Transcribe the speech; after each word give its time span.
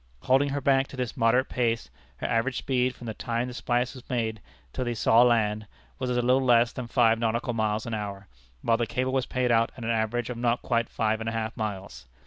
Holding 0.23 0.49
her 0.49 0.61
back 0.61 0.87
to 0.87 0.97
this 0.97 1.15
moderate 1.15 1.47
pace, 1.47 1.91
her 2.17 2.25
average 2.25 2.57
speed, 2.57 2.95
from 2.95 3.05
the 3.05 3.13
time 3.13 3.47
the 3.47 3.53
splice 3.53 3.93
was 3.93 4.09
made 4.09 4.41
till 4.73 4.83
they 4.83 4.95
saw 4.95 5.21
land, 5.21 5.67
was 5.99 6.09
a 6.09 6.13
little 6.23 6.41
less 6.41 6.71
than 6.73 6.87
five 6.87 7.19
nautical 7.19 7.53
miles 7.53 7.85
an 7.85 7.93
hour, 7.93 8.27
while 8.63 8.77
the 8.77 8.87
cable 8.87 9.13
was 9.13 9.27
paid 9.27 9.51
out 9.51 9.71
at 9.77 9.83
an 9.83 9.91
average 9.91 10.31
of 10.31 10.37
not 10.37 10.63
quite 10.63 10.89
five 10.89 11.19
and 11.19 11.29
a 11.29 11.33
half 11.33 11.55
miles. 11.55 12.07